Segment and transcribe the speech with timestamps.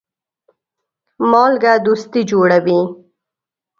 [1.31, 2.79] مالګه دوستي جوړوي.